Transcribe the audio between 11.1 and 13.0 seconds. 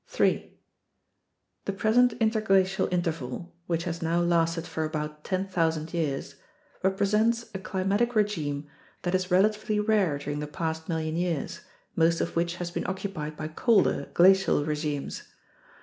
years, most of which has been